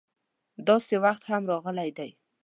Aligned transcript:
داسې 0.67 0.95
وخت 1.03 1.23
هم 1.31 1.41
راغلی 1.51 1.89
دی. 1.97 2.09